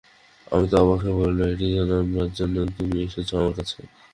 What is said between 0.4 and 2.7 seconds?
অমিতা অবাক হয়ে বলল, এইটি জানবার জন্যে